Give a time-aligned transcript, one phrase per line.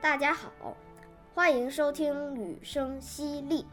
[0.00, 0.76] 大家好，
[1.34, 3.64] 欢迎收听雨声淅沥，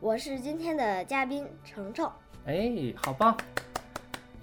[0.00, 2.10] 我是今天的嘉宾程程。
[2.44, 3.34] 哎，好棒！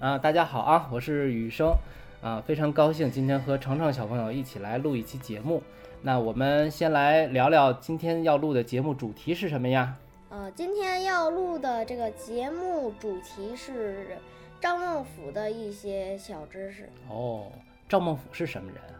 [0.00, 1.72] 啊，大家好啊，我是雨声，
[2.20, 5.62] 啊，非常高兴今天和程程小朋友一起来录一期节目。
[6.02, 9.96] 那我们先来聊聊今天要录的节目主题是什么呀？
[10.30, 14.18] 呃，今天要录的这个节目主题是
[14.60, 16.90] 赵孟俯的一些小知识。
[17.08, 17.52] 哦，
[17.88, 18.98] 赵孟俯是什么人啊？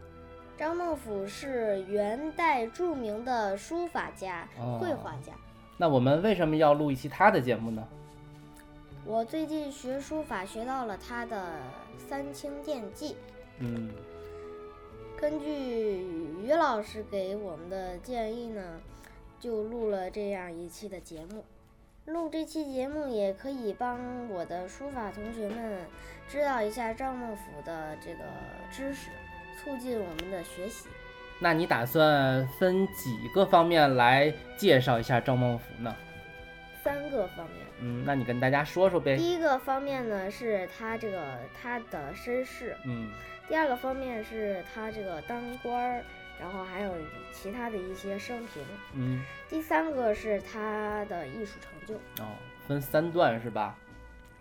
[0.56, 5.32] 张孟俯是元代著名的书法家、哦绘画家。
[5.76, 7.86] 那我们为什么要录一期他的节目呢？
[9.04, 11.36] 我最近学书法学到了他的
[12.08, 13.16] 《三清殿记
[13.58, 13.90] 嗯，》，
[15.20, 15.98] 根据
[16.42, 18.80] 于老师给我们的建议呢，
[19.40, 21.44] 就录了这样一期的节目。
[22.06, 25.80] 录这期节目也可以帮我的书法同学们
[26.28, 28.20] 知道一下赵孟俯的这个
[28.70, 29.10] 知识，
[29.54, 30.88] 促进我们的学习。
[31.38, 35.94] 那你打算分几个方面来介绍一下赵孟頫呢？
[36.82, 37.66] 三个方面。
[37.80, 39.16] 嗯，那你跟大家说说呗。
[39.16, 43.10] 第一个方面呢是他这个他的身世，嗯，
[43.48, 46.04] 第二个方面是他这个当官儿，
[46.40, 46.94] 然后还有
[47.32, 48.62] 其他的一些生平，
[48.94, 51.94] 嗯，第三个是他的艺术成就。
[52.22, 52.28] 哦，
[52.68, 53.76] 分三段是吧？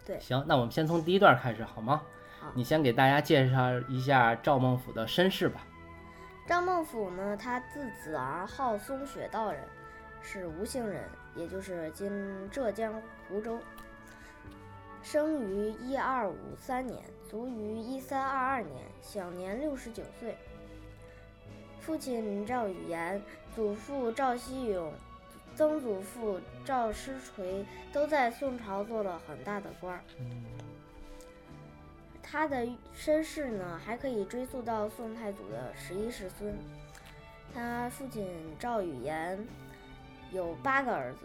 [0.05, 2.03] 对行，那我们先从第一段开始好吗？
[2.43, 5.65] 好你先给大家介绍一下赵孟俯的身世吧。
[6.45, 9.63] 赵孟俯呢，他字子儿，号松雪道人，
[10.21, 12.11] 是吴姓人，也就是今
[12.51, 13.57] 浙江湖州。
[15.01, 20.37] 生于一二五三年，卒于一三二二年，享年六十九岁。
[21.79, 23.21] 父亲赵语言，
[23.55, 24.91] 祖父赵希永，
[25.55, 30.03] 曾祖父赵师垂都在宋朝做了很大的官儿。
[30.19, 30.43] 嗯
[32.33, 36.51] 他的身世呢，还可以追溯到宋太祖的十一世孙。
[37.53, 38.27] 他父亲
[38.57, 39.37] 赵语言
[40.31, 41.19] 有八个儿子，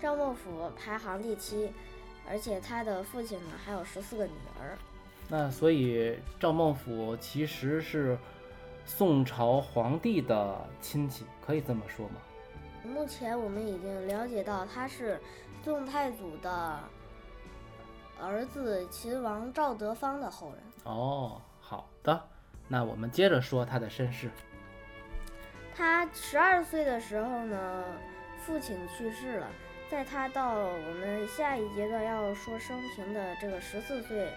[0.00, 1.72] 赵孟俯排行第七，
[2.30, 4.78] 而且他的父亲呢还有十四个女儿。
[5.28, 8.16] 那所以赵孟俯其实是
[8.86, 12.14] 宋朝皇帝的亲戚，可以这么说吗？
[12.84, 15.20] 目前我们已经了解到他是
[15.64, 16.78] 宋太祖的
[18.20, 20.58] 儿子秦王赵德芳的后人。
[20.84, 22.28] 哦，好的，
[22.66, 24.30] 那我们接着说他的身世。
[25.74, 27.84] 他十二岁的时候呢，
[28.44, 29.46] 父亲去世了。
[29.90, 34.28] 在他到我们下一阶段要说生平的这个十四岁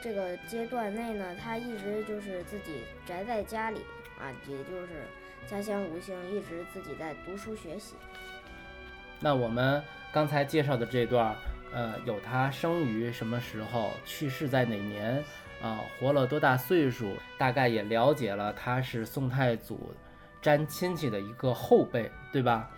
[0.00, 3.80] 这个阶段内呢，他一直就是自己宅在家里
[4.18, 5.04] 啊，也就是
[5.46, 7.94] 家乡吴兴，一直自己在读书学习。
[9.18, 11.36] 那我们刚才介绍的这段儿，
[11.72, 15.22] 呃，有他生于什么时候，去世在哪年，
[15.62, 19.94] 啊、活了多大岁数，大概也了解了他是宋太祖
[20.42, 22.70] 沾亲戚的一个后辈，对吧？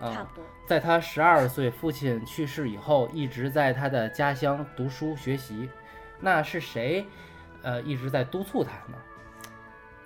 [0.00, 0.44] 嗯，啊差不多。
[0.66, 5.68] 在他十二岁父亲去世以后，一直在他的家乡读书学习。
[6.20, 7.04] 那是谁，
[7.62, 8.98] 呃，一直在督促他呢？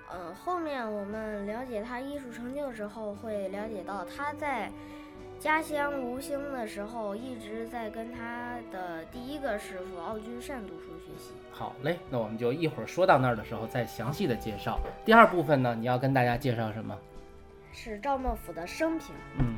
[0.09, 4.69] 呃，后面我们了解他艺术成就之后，会了解到他在
[5.41, 11.31] 家乡吴兴的时候，一直在跟他的第一个师傅奥君善读书学习。
[11.51, 14.79] 好嘞，那我们就一会儿说到那儿的时候再详细的介绍。
[15.03, 16.95] 第二部分呢，你要跟大家介绍什么？
[17.73, 19.15] 是赵孟俯的生平。
[19.39, 19.55] 嗯，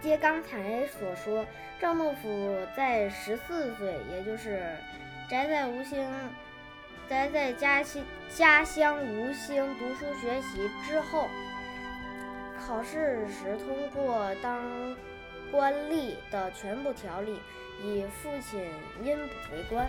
[0.00, 1.44] 接刚才所说，
[1.78, 4.74] 赵孟俯在十四岁，也就是
[5.28, 6.02] 宅在吴兴，
[7.10, 11.28] 宅在家乡家乡吴兴读书学习之后，
[12.58, 14.64] 考试时通过当
[15.50, 17.38] 官吏的全部条例，
[17.82, 18.60] 以父亲
[19.04, 19.88] 阴补为官。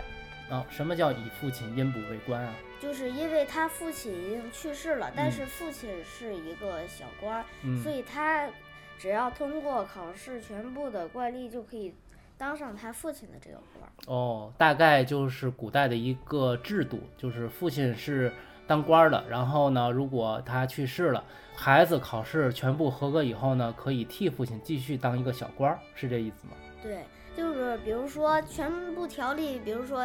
[0.50, 2.52] 啊，什么叫以父亲阴补为官啊？
[2.80, 7.42] 就是因为他父亲已经去世了，但嗯是父亲是一个小官
[7.82, 8.50] 所以他
[8.98, 11.94] 只要通过考试全部的官吏，就可以
[12.36, 13.92] 当上他父亲的这个官儿。
[14.12, 18.32] 哦，大概就是古代的一个制度，就是父亲是
[18.66, 21.22] 当官儿的，然后呢，如果他去世了，
[21.54, 26.52] 孩子考试全部合格以后呢，可以替父亲继续当一个小官儿，是这意思吗？
[26.82, 27.04] 对，
[27.36, 29.98] 就是比如说全部条例，比如说，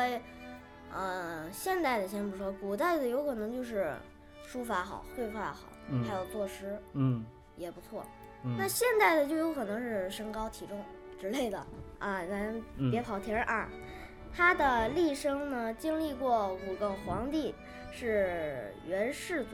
[0.93, 3.93] 呃，现代的先不说，古代的有可能就是
[4.45, 7.23] 书法好、绘画好，嗯还有作诗嗯
[7.55, 8.03] 也不错。
[8.43, 10.79] 嗯那现代的就有可能是身高体重
[11.19, 11.57] 之类的
[11.99, 12.53] 啊，咱
[12.91, 13.67] 别嗯跑题儿啊。
[14.37, 17.55] 他的历生呢，经历过五个皇帝，
[17.91, 19.49] 是元世祖、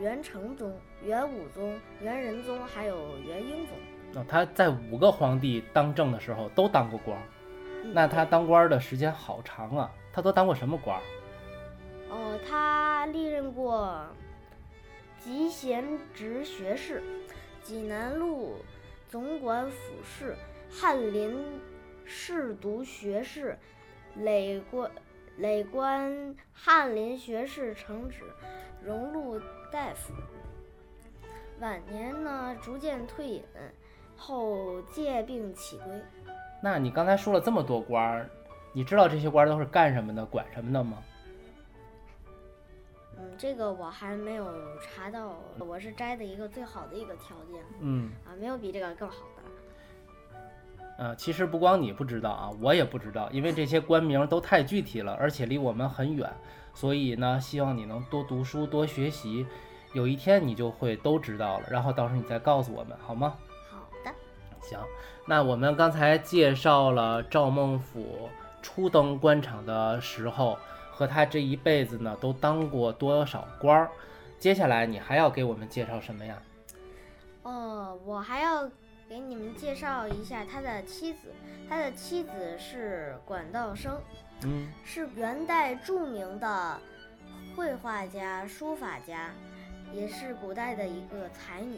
[0.00, 0.72] 元成宗、
[1.04, 3.76] 元武宗、元仁宗，还有元英宗。
[4.14, 7.22] 哦他在五个皇帝当政的时候都当过官儿，
[7.82, 11.02] 嗯那他当官儿的时间好长啊，他都当过什么官儿？
[12.08, 14.06] 哦，他历任过
[15.18, 15.84] 集贤
[16.14, 17.02] 直学士、
[17.64, 18.58] 济南路
[19.08, 20.36] 总管府事、
[20.70, 21.36] 翰林
[22.04, 23.58] 侍读学士、
[24.16, 24.90] 累官
[25.38, 28.24] 累官翰林学士承旨、
[28.84, 29.40] 荣禄
[29.72, 30.12] 大夫。
[31.60, 33.42] 晚年呢，逐渐退隐，
[34.16, 35.86] 后借病起归。
[36.62, 38.28] 那你刚才说了这么多官儿，
[38.72, 40.98] 你知道这些官儿都是干什么的、管什么的吗？
[43.18, 48.10] 嗯，这个我还没有查到，我是摘的一个最好的一个条件嗯。
[48.26, 49.39] 啊，没有比这个更好的。
[51.00, 56.30] 呃，其实不光你不知道啊，我也不知道，因为这些官名都太具体了，而且离我们很远，
[56.74, 59.46] 所以呢，希望你能多读书、多学习，
[59.94, 63.34] 有一天你就会都知道了，然后到时候你再告诉我们，好吗？
[63.70, 64.14] 好的，
[64.60, 64.78] 行，
[65.24, 68.28] 那我们刚才介绍了赵孟俯
[68.60, 70.58] 初登官场的时候
[70.92, 73.90] 和他这一辈子呢都当过多少官儿，
[74.38, 76.36] 接下来你还要给我们介绍什么呀？
[77.42, 78.68] 哦，我还要
[79.10, 81.34] 给你们介绍一下他的妻子，
[81.68, 84.00] 他的妻子是管道生，
[84.44, 86.80] 嗯是元代著名的
[87.56, 89.32] 绘画家、书法家，
[89.92, 91.76] 也是古代的一个才女。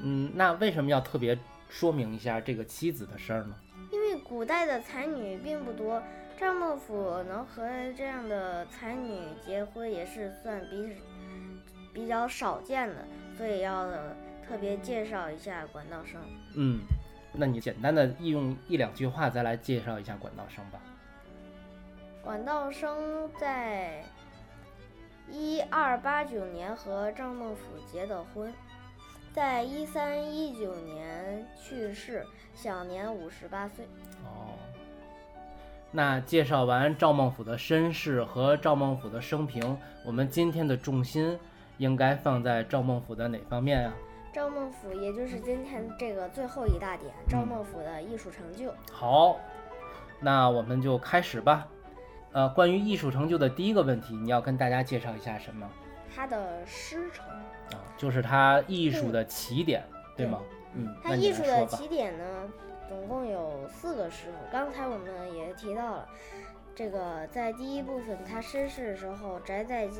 [0.00, 1.36] 嗯，那为什么要特别
[1.68, 3.56] 说明一下这个妻子的事儿呢？
[3.90, 6.00] 因为古代的才女并不多，
[6.38, 7.64] 赵孟俯能和
[7.96, 10.92] 这样的才女结婚，也是算比
[11.92, 13.04] 比较少见的，
[13.36, 13.90] 所以要
[14.50, 16.20] 特别介绍一下管道生。
[16.56, 16.80] 嗯，
[17.32, 20.80] 那你简单的用一两句话再来介绍一下管道生吧。
[22.20, 24.02] 管道生在
[25.30, 28.52] 一二八九年和赵孟俯结的婚，
[29.32, 33.84] 在一三一九年去世，享年五十八岁。
[34.24, 34.58] 哦，
[35.92, 41.38] 那介绍完赵孟俯的身世和赵孟俯的生平，我们今天的重心
[41.78, 43.92] 应该放在赵孟俯的哪方面呀、
[44.32, 48.72] 赵孟俯，也就是今天这个最后一大点，赵孟俯的艺术成就。
[48.92, 49.38] 好，
[50.20, 51.66] 那我们就开始吧。
[52.32, 55.68] 呃，关于艺术成就的第一个问题，你要跟大家介绍一下什么
[56.14, 57.82] 他的师承，啊？
[57.96, 59.82] 就是他艺术的起点，
[60.16, 60.40] 对吗？
[60.74, 61.66] 嗯，他艺术的。
[61.66, 62.48] 起点呢，
[62.88, 64.38] 总共有四个师傅。
[64.52, 66.08] 刚才我们也提到了，
[66.72, 69.94] 这个在第一部分他身世的时候，宅在家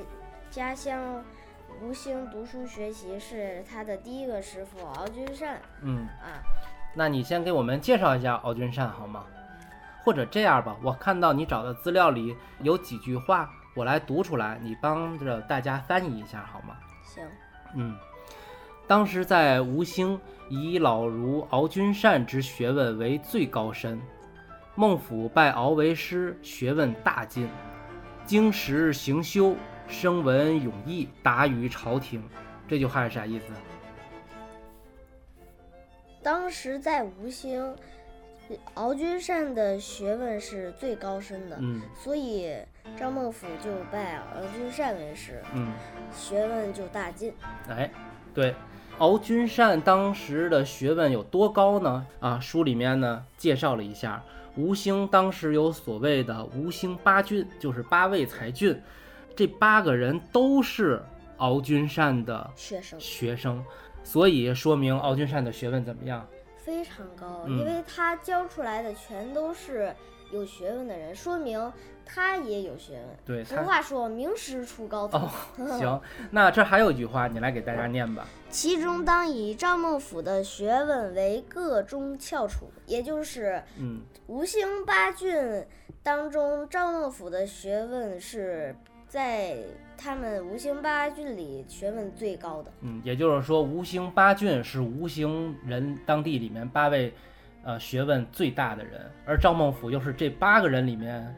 [0.50, 1.24] 家乡
[1.82, 6.44] 吴兴读书学习，是他的第一个师傅敖君善嗯，啊。
[6.94, 9.24] 那你先给我们介绍一下敖君善好吗？
[10.04, 16.76] 或者这样吧，我看到你找的资料里有几句话，我来读出来，你帮着大家翻译一下好吗？
[17.02, 17.24] 行，
[17.74, 17.96] 嗯，
[18.86, 23.98] 当时在吴兴，以老儒敖君善之学问为最高深。
[24.74, 27.48] 孟府拜敖为师，学问大进，
[28.26, 29.56] 经时行修，
[29.90, 32.22] 声闻永毅，达于朝廷。
[32.68, 33.46] 这句话是啥意思？
[36.22, 37.74] 当时在吴兴，
[38.74, 42.54] 敖君善的学问是最高深的，嗯所以
[42.96, 45.72] 张孟俯就拜敖君善为师，嗯，
[46.12, 47.34] 学问就大进。
[47.68, 47.90] 哎，
[48.32, 48.54] 对，
[48.98, 52.06] 敖君善当时的学问有多高呢？
[52.20, 54.22] 啊，书里面呢介绍了一下，
[54.56, 58.80] 吴兴当时有所谓的吴兴八俊，就是八位才俊，
[59.40, 61.02] 这八个人都是
[61.38, 63.64] 敖君善的学生学生，
[64.04, 66.28] 所以说明敖君善的学问怎么样？
[66.58, 69.96] 非常高，嗯因为他教出来的全都是
[70.30, 71.72] 有学问的人，说明
[72.04, 73.06] 他也有学问。
[73.24, 73.42] 对。
[73.42, 75.16] 俗话说，名师出高徒。
[75.16, 75.30] 哦，
[75.78, 75.98] 行，
[76.30, 78.26] 那这还有一句话，你来给大家念吧。
[78.50, 85.66] 其中当以赵孟俯的学问为个中翘楚，也就是嗯，吴兴八俊
[86.02, 88.76] 当中，赵孟俯的学问是
[89.10, 89.56] 在
[89.98, 92.70] 他们吴兴八郡里学问最高的。
[92.82, 97.12] 嗯，也就是说，吴兴八郡是吴兴人当地里面八位，
[97.64, 101.34] 呃，学问最大的人，而赵孟俯又是这八个人里面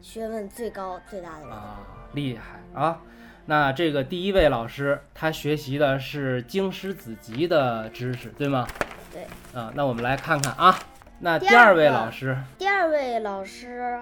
[0.00, 1.80] 学问最高最大的人，啊，
[2.12, 3.00] 厉害啊。
[3.46, 8.64] 那这个第一位老师，他学习的是经师子集的知识，对吗？
[9.12, 9.24] 对。
[9.60, 10.78] 啊，那我们来看看啊，
[11.18, 14.00] 那第第二位老师，第二位老师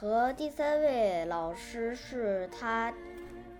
[0.00, 2.90] 和第三位老师是他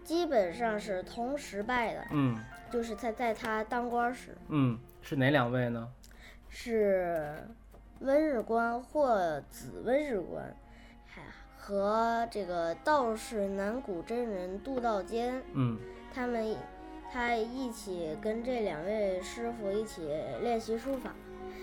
[0.02, 2.34] 基本上是同时拜的，嗯
[2.70, 5.86] 就是他在他当官时嗯，是哪两位呢？
[6.48, 7.46] 是
[7.98, 10.56] 温日官或子温日官，
[11.04, 11.20] 还
[11.58, 15.78] 和这个道士南谷真人杜道坚，嗯
[16.14, 16.56] 他们
[17.12, 20.08] 他一起跟这两位师傅一起
[20.40, 21.12] 练习书法。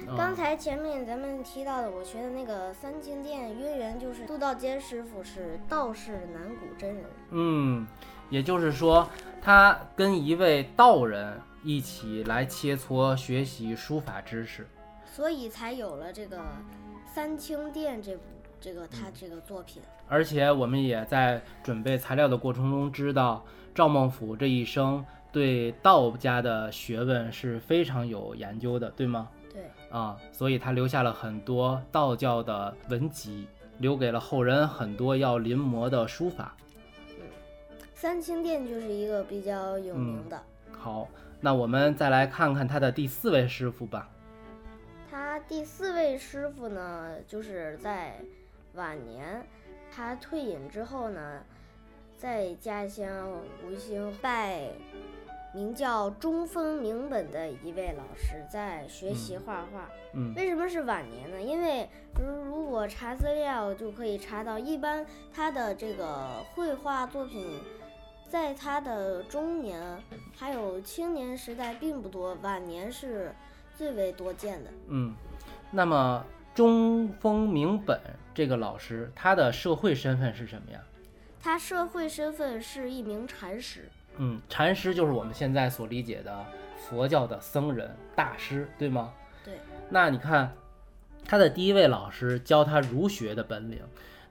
[0.05, 7.05] 啊刚才前面咱们提到的，我学的那个三清殿渊源，就是杜道坚师傅是道士南谷真人。
[7.31, 7.87] 嗯，
[8.29, 9.09] 也就是说，
[9.41, 14.67] 他跟一位道人一起来切磋学习书法知识。
[15.05, 16.37] 所以才有了这个
[17.05, 18.21] 《三清殿》这部
[18.61, 19.81] 这个他这个作品。
[20.07, 29.27] 而且我们也在准备材料的过程中知道，赵孟俯这一生对道家的学问是非常有研究的，对吗？
[29.89, 33.47] 对，啊，所以他留下了很多道教的文集，
[33.79, 36.55] 留给了后人很多要临摹的书法。
[37.93, 40.39] 三清殿就是一个比较有名的。
[40.71, 41.07] 好，
[41.41, 44.07] 那我们再来看看他的第四位师傅吧。
[45.09, 48.15] 他第四位师傅呢，就是在
[48.73, 49.43] 晚年
[49.91, 51.41] 他退隐之后呢，
[52.17, 53.31] 在家乡
[53.65, 54.69] 吴兴拜
[55.57, 59.89] 名叫中峰明本的一位老师，在学习画画。
[60.13, 61.41] 嗯为什么是晚年呢？
[61.41, 67.59] 因为如如果查资料就可以查到，一般他的这个绘画作品，
[68.29, 69.81] 在他的中年
[70.35, 73.33] 还有青年时代并不多，晚年是
[73.75, 74.69] 最为多见的。
[74.89, 75.15] 嗯，
[75.71, 76.23] 那么
[76.53, 77.99] 中峰明本
[78.35, 80.79] 这个老师，他的社会身份是什么呀？
[81.41, 86.45] 他社会身份是一名禅师，嗯，禅师就是我们现在所理解的
[86.77, 89.13] 佛教的僧人大师，对吗？
[89.43, 89.59] 对。
[89.89, 90.51] 那你看，
[91.25, 93.81] 他的第一位老师教他儒学的本领，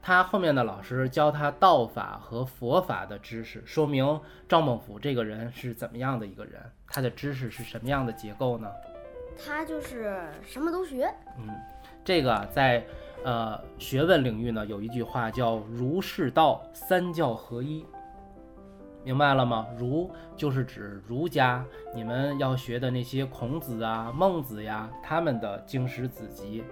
[0.03, 8.71] 他后面的老师教他道法和佛法的知识，说明赵孟俯这个人是怎么样的一个人，他的知识是什么样的结构呢？
[9.39, 11.13] 他就是什么都学。
[11.39, 11.49] 嗯，
[12.05, 12.85] 这个啊在
[13.23, 17.85] 呃学问领域呢，有一句话叫“儒释道三教合一”，
[19.07, 19.69] 明白了吗？
[19.79, 26.65] 儒就是指儒家，你们要学的那些孔子啊、孟子呀，他们的经史子集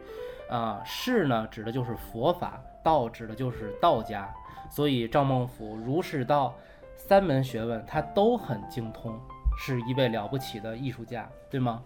[0.51, 4.29] 啊；释呢，指的就是佛法；道指的就是道家。
[4.69, 6.53] 所以赵孟俯儒释道
[6.97, 9.17] 三门学问他都很精通，
[9.57, 11.85] 是一位了不起的艺术家，对吗？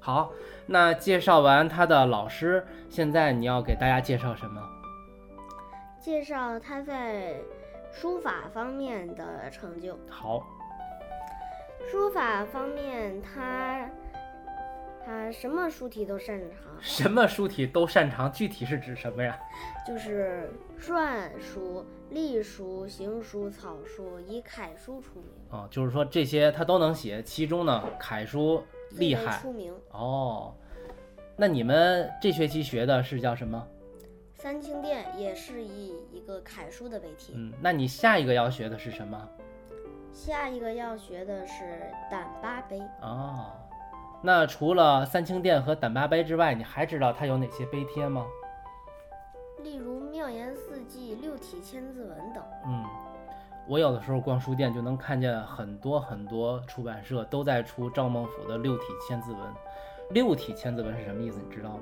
[0.00, 0.30] 好，
[0.64, 4.62] 那介绍完他的老师，现在你要给大家介绍什么？
[6.00, 7.34] 介绍他在
[7.92, 9.98] 书法方面的成就。
[10.08, 10.46] 好，
[11.90, 13.90] 书法方面，他
[15.04, 19.38] 他什么书体都擅长，什么书体都擅长，具体是指什么呀？
[19.86, 29.74] 就是篆书、隶书、行书、草书，以楷书出名，哦，就是说这些他都能写，其中呢，楷书厉害出名。
[29.90, 30.54] 哦。
[31.40, 33.64] 那你们这学期学的是叫什么？
[34.40, 37.32] 三清殿也是以一个楷书的为题。
[37.34, 39.28] 嗯，那你下一个要学的是什么？
[40.12, 42.80] 下一个要学的是胆巴碑。
[43.02, 43.50] 哦，
[44.22, 48.24] 那除了三清殿和胆巴碑之外，你还知道它有哪些碑帖吗？
[49.64, 52.40] 例如妙言四季、六体千字文等。
[52.64, 52.84] 嗯，
[53.66, 59.40] 我有的时候逛书店就能看见很多很多出版社都在出赵孟俯的六体千字文。
[60.10, 61.40] 六体千字文是什么意思？
[61.44, 61.80] 你知道吗？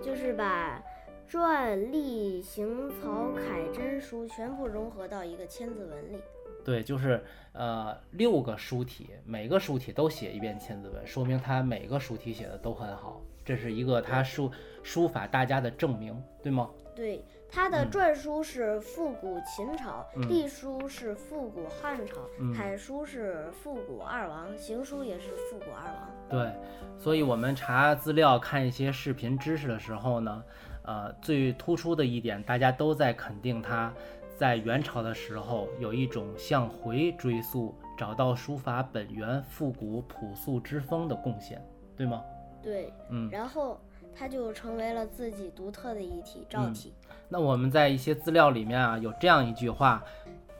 [0.00, 0.80] 就是把
[1.28, 6.18] 篆、隶、行、草、楷、真书全部融合到一个千字文里。
[6.64, 14.50] 对，就是呃六个书体，每个书体都写一遍千字文，说明他每个书体写的都很好，这是一个他书
[14.82, 16.70] 书法大家的证明，对吗？
[16.96, 26.10] 对，他的嗯篆书是复古秦朝，嗯隶书是复古汉朝，嗯楷书是复古二王，行书也是复古二王。
[26.30, 26.50] 对，
[26.96, 30.42] 所以我们查资料、看一些视频知识的时候呢，
[30.84, 33.92] 呃，最突出的一点，大家都在肯定他
[34.36, 41.64] 在元朝的时候有一种向回追溯、找到书法本源、复古朴素之风的贡献，
[41.96, 42.22] 对吗？
[42.62, 43.80] 对，嗯，然后
[44.14, 46.92] 他就成为了自己独特的一体赵嗯体。
[47.28, 50.02] 那我们在一些资料里面啊，有这样一句话：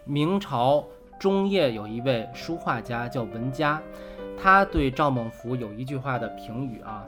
[0.04, 0.84] 明朝
[1.18, 3.80] 中叶有一位书画家叫文嘉，
[4.40, 7.06] 他对赵孟俯有一句话的评语啊：“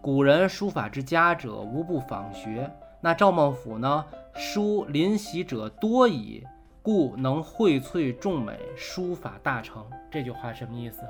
[0.00, 2.70] 古人书法之家者，无不仿学。
[3.00, 6.46] 那赵孟俯呢，书临习者多矣，
[6.82, 9.84] 故能荟萃众美，书法大成。
[10.08, 11.02] 这句话什么意思？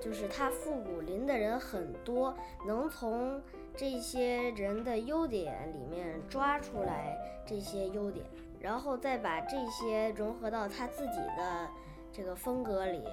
[0.00, 2.34] 就是他复古临的人很多，
[2.66, 3.38] 能从
[3.76, 8.24] 这些人的优点里面抓出来这些优点，
[8.58, 11.68] 然后再把这些融合到他自己的
[12.10, 13.04] 这个风格里，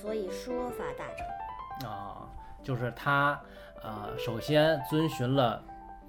[0.00, 1.90] 所以书法大成。
[1.90, 2.28] 啊，
[2.62, 3.40] 就是他，
[3.82, 5.62] 呃，首先遵循了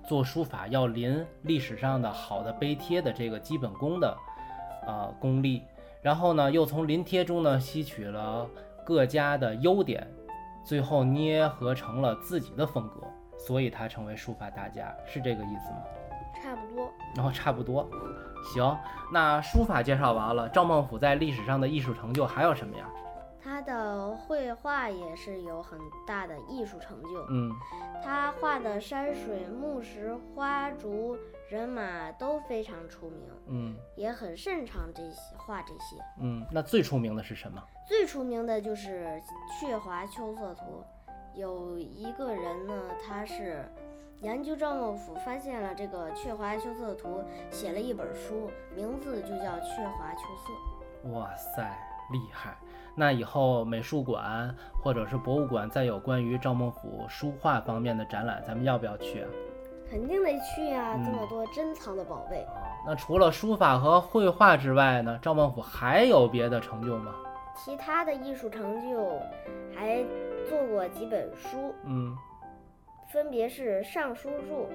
[0.08, 4.18] 做书法要临历史上的好的碑帖的这个基本功的，
[4.86, 5.64] 呃，功力，
[6.02, 8.48] 然后呢，又从临帖中呢吸取了
[8.86, 10.08] 各家的优点。
[10.62, 13.02] 最后捏合成了自己的风格，
[13.38, 15.78] 所以他成为书法大家，是这个意思吗？
[16.36, 16.92] 差不多。
[17.16, 17.90] 然后差不多，
[18.54, 18.78] 行，
[19.12, 22.86] 那书法介绍完了，赵孟頫在历史上的艺术成就还有什么呀？
[23.42, 27.26] 他的绘画也是有很大的艺术成就。
[27.30, 27.52] 嗯，
[28.04, 31.18] 他画的山水、木石、花竹、
[31.50, 33.30] 人马都非常出名。
[33.48, 35.96] 嗯，也很擅长这些画这些。
[36.20, 37.64] 嗯，那最出名的是什么？
[37.88, 39.06] 最出名的就是
[39.60, 40.64] 《鹊华秋色图》。
[41.36, 42.74] 有一个人呢，
[43.08, 43.64] 他是
[44.22, 47.24] 研究赵孟頫，发现了这个《鹊华秋色图》，
[47.56, 51.08] 写了一本书，名字就叫《鹊华秋色》。
[51.14, 51.64] 哇塞，
[52.12, 52.58] 厉害！
[52.96, 54.54] 那以后美术馆
[54.84, 59.30] 或者是博物馆再有关于赵孟頫书画方面的展览，咱们要不要去啊？
[59.90, 62.46] 肯定得去呀，这么多珍藏的宝贝。
[62.86, 65.18] 那除了书法和绘画之外呢？
[65.22, 67.16] 赵孟頫还有别的成就吗？
[67.56, 69.20] 其他的艺术成就
[69.76, 70.04] 还
[70.48, 72.16] 做过几本书，嗯，
[73.12, 74.36] 分别是《尚书注》《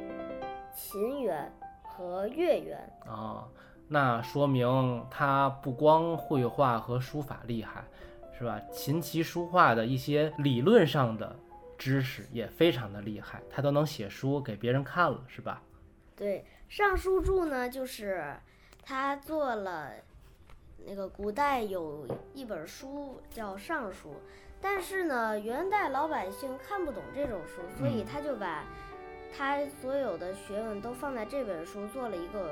[0.75, 1.51] 秦园》
[1.89, 2.79] 和《月园》
[3.11, 3.47] 啊。
[3.87, 7.85] 那说明他不光绘画和书法厉害，
[8.37, 8.59] 是吧？
[8.73, 11.37] 琴棋书画的一些理论上的
[11.77, 15.63] 知识也非常的厉害，他都能写书给别人看了，是吧？
[16.17, 18.35] 对，《尚书注》呢，就是
[18.83, 19.91] 他做了
[20.87, 24.11] 那个古代有一本书叫《尚书》，
[24.63, 28.65] 但是呢，元代老百姓看不懂这种书，所以他就把
[29.37, 32.51] 他所有的学问都放在这本书做了一个。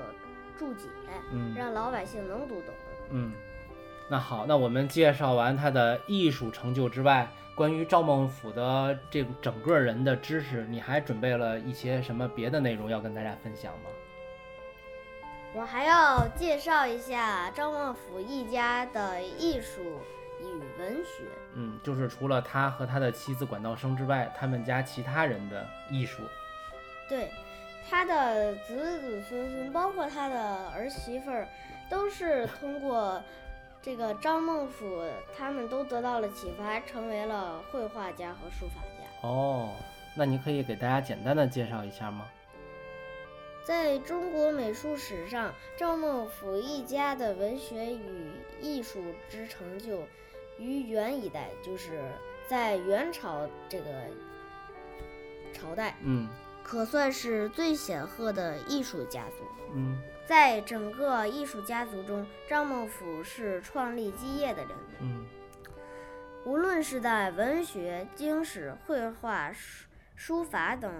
[0.62, 0.87] 注解，
[1.33, 2.72] 嗯，让老百姓能读懂。
[3.11, 3.33] 嗯，
[4.09, 13.90] 那好，那我们介绍完他的艺术成就之外，关于赵孟頫的这整个人的知识，你还准备了一些什么别的内容要跟大家分享吗？
[15.53, 19.83] 我还要介绍一下赵孟頫一家的艺术
[20.40, 20.44] 与
[20.79, 21.25] 文学。
[21.55, 26.22] 嗯，就是除了他和他的妻子管道生之外，他们家其他人的艺术。
[27.09, 27.29] 对。
[27.88, 31.47] 他的子子孙孙，包括他的儿媳妇儿，
[31.90, 33.23] 都是通过
[33.83, 39.29] 这个张孟頫，他们都得到了启发，成为了绘画家和书法家。
[39.29, 39.71] 哦，
[40.14, 42.27] 那你可以给大家简单的介绍一下吗？
[43.64, 50.03] 在中国美术史上，赵孟俯一家的文学与艺术之成就，
[50.59, 52.03] 于元一代，就是
[52.49, 53.85] 在元朝这个
[55.53, 56.29] 朝代，嗯。
[56.62, 59.44] 可算是最显赫的艺术家族。
[59.75, 64.70] 嗯，在整个艺术家族中，张孟頫是创立基业的人。
[65.01, 65.27] 嗯，
[66.44, 70.92] 无论是在文学、经史、绘画、书书法等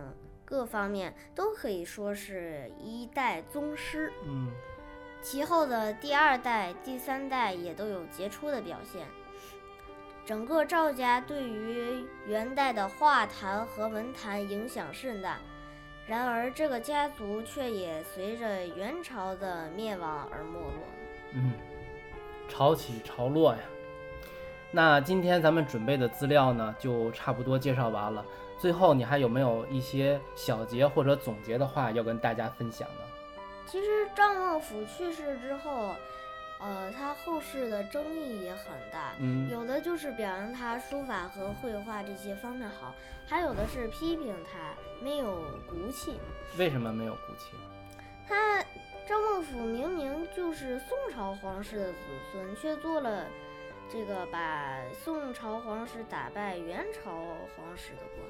[0.45, 4.13] 各方面，都可以说是一代宗师。
[4.25, 4.51] 嗯，
[5.23, 9.07] 其后的第二代、第三代也都有杰出的表现。
[10.25, 15.39] 整个赵家对于元代的画坛和文坛影响甚大。
[16.07, 20.73] 然而，这个家族却也随着元朝的灭亡而没落。
[21.33, 21.53] 嗯，
[22.49, 23.61] 潮起潮落呀。
[24.71, 28.25] 那今天咱们准备的资料呢，就差不多介绍完了。
[28.59, 33.05] 最后，你还有没有一些小结或者总结的话要跟大家分享呢？
[33.67, 35.95] 其实，赵孟頫去世之后。
[36.65, 42.95] 呃，他后世的争议也很大，嗯，有的就是表扬他书法和绘画这些方面好，
[43.27, 46.19] 还有的是批评他没有骨气。
[46.57, 47.57] 为什么没有骨气？
[48.29, 48.63] 他
[49.07, 51.99] 赵孟頫明明就是宋朝皇室的子
[52.31, 53.27] 孙，却做了
[53.91, 57.11] 这个把宋朝皇室打败元朝
[57.57, 58.27] 皇室的官。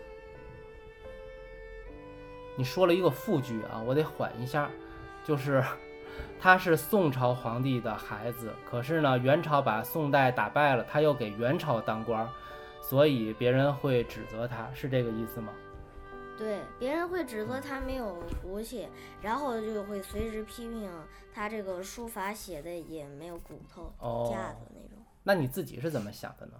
[2.56, 4.70] 你说了一个副句啊，我得缓一下，
[5.24, 5.62] 就是。
[6.38, 12.28] 他是宋朝皇帝的孩子，可是呢，元朝把宋代打败了，他又给元朝当官，
[12.82, 15.52] 所以别人会指责他，是这个意思吗？
[16.38, 18.88] 对，别人会指责他没有骨气，
[19.20, 20.90] 然后就会随时批评
[21.34, 23.92] 他这个书法写的也没有骨头
[24.30, 25.04] 架子那种。
[25.22, 26.54] 那你自己是怎么想的呢？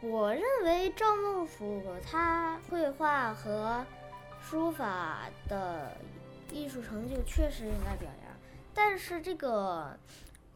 [0.00, 3.84] 我认为赵孟頫他绘画和
[4.40, 5.96] 书法的。
[6.50, 8.34] 艺术成就确实应该表扬，
[8.72, 9.94] 但是这个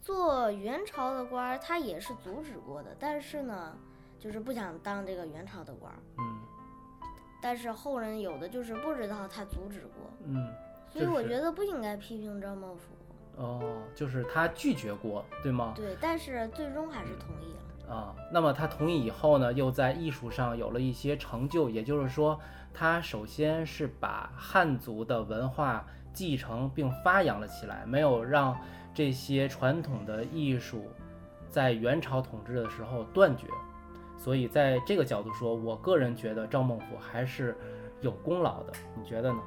[0.01, 3.77] 做元朝的官儿，他也是阻止过的，但是呢，
[4.19, 5.99] 就是不想当这个元朝的官儿。
[6.17, 6.32] 嗯
[7.43, 10.49] 但是后人有的就是不知道他阻止过，嗯，
[10.89, 12.95] 所以我觉得不应该批评张孟俯。
[13.37, 15.73] 哦，就是他拒绝过，对吗？
[15.75, 17.95] 对，但是最终还是同意了。
[17.95, 22.39] 啊，那么他同意以后呢，又在艺术上有了一些成就，也就是说，
[22.73, 28.57] 他首先是把汉族的文化继承并发扬了起来，没有让
[28.95, 30.89] 这些传统的艺术
[31.49, 33.47] 在元朝统治的时候断绝。
[34.23, 37.57] 所以在这个角度说，我个人觉得赵孟俯还是
[38.01, 39.41] 有功劳的，你觉得呢？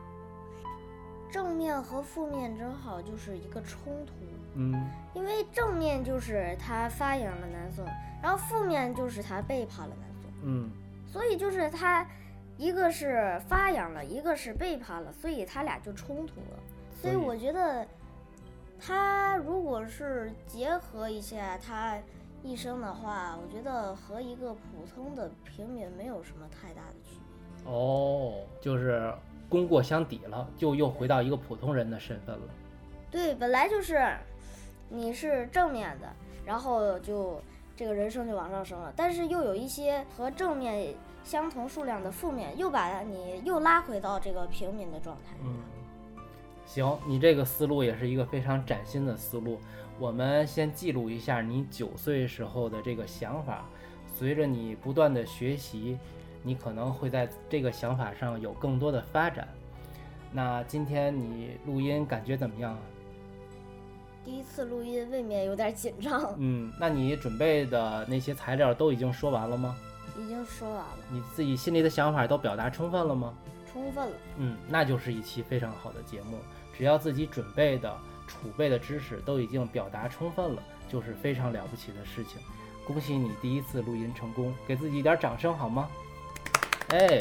[1.31, 4.13] 正面和负面正好就是一个冲突，
[4.55, 7.85] 嗯因为正面就是他发扬了南宋，
[8.21, 10.69] 然后负面就是他背叛了南宋，嗯
[11.07, 12.05] 所以就是他
[12.57, 16.59] 一个是发扬了，一个是背叛了，所以他俩就冲突了。
[17.01, 17.85] 所以所以我觉得
[18.79, 21.97] 他如果是结合一下他
[22.45, 27.71] 一生的话，我觉得和一个普通的平民没有什么太大的区别。
[27.71, 29.11] 哦，就是
[29.49, 32.47] 功过相抵了，就又回到一个普通人的身份了。
[33.09, 34.15] 对，本来就是
[34.89, 36.07] 你是正面的，
[36.45, 37.41] 然后就
[37.75, 45.35] 这个人生就往上升了，但是又有一些和正面相同数量的负面，又把你又拉回到这个平民的状态。
[45.43, 45.57] 嗯，
[46.65, 49.59] 行，你这个思路也是一个非常崭新的思路。
[49.97, 53.65] 我们先记录一下你九岁时候的这个想法，
[54.13, 55.97] 随着你不断的学习，
[56.43, 59.47] 你可能会在这个想法上有更多的发展。
[60.33, 62.79] 那今天你录音感觉怎么样啊？
[64.25, 69.77] 第一次录音未免有点紧张，嗯，那你准备的那些材料都已经说完了吗？
[70.19, 73.33] 已经说完了，你自己心里的想法都表达充分了吗？
[73.71, 74.15] 充分了。
[74.37, 76.37] 嗯，那就是一期非常好的节目。
[76.77, 82.39] 只要自己准备的、储备的知识都已经表达充分了，就是非常了不起的事情。
[82.85, 85.89] 恭喜你第一次录音成功，给自己一点掌声好吗？
[86.89, 87.19] 哎，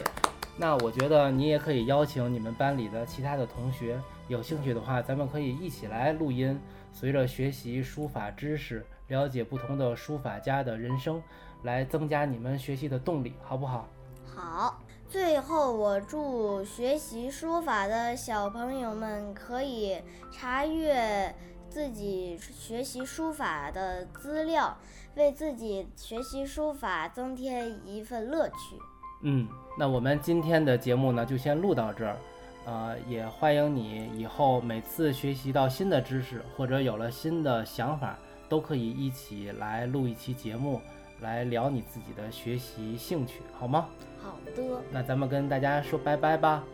[0.59, 6.61] 那我觉得你也可以邀请你们班里的其他的同学，有兴趣的话，咱们可以一起来录音。
[6.93, 11.23] 随着学习书法知识，了解不同的书法家的人生，
[11.63, 13.89] 来增加你们学习的动力，好不好？
[14.37, 14.81] 好，
[15.15, 19.97] 最后我祝学习书法的小朋友们可以
[20.33, 21.33] 查阅
[21.69, 24.77] 自己学习书法的资料，
[25.15, 28.77] 为自己学习书法增添一份乐趣。
[29.23, 29.47] 嗯，
[29.79, 32.17] 那我们今天的节目呢，就先录到这儿。
[32.65, 40.81] 呃，也欢迎你以后每次学习到新的知识，或者有了新的想法，都可以一起来录一期节目，
[41.21, 43.87] 来聊你自己的学习兴趣，好吗？
[44.25, 46.65] 好的，那咱们跟大家说拜拜吧。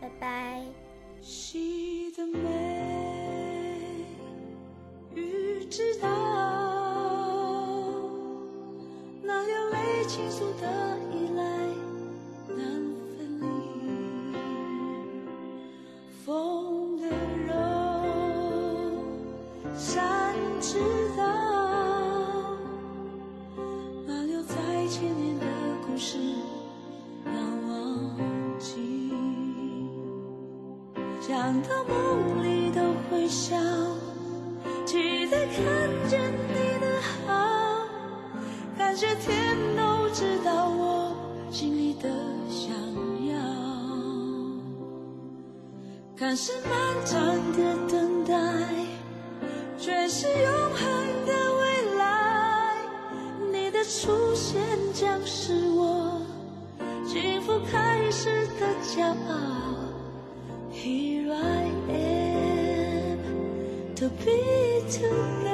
[0.00, 0.62] 拜拜。
[1.20, 2.40] 细的美，
[5.14, 6.08] 欲知道
[9.22, 10.98] 那流泪倾诉的
[46.36, 47.20] 是漫长
[47.52, 48.34] 的等待，
[49.78, 50.82] 却是永恒
[51.24, 52.76] 的未来。
[53.52, 54.60] 你的出现
[54.92, 56.20] 将是我
[57.06, 59.34] 幸福开始的骄傲。
[60.72, 63.18] Here I am
[63.94, 65.53] to be together，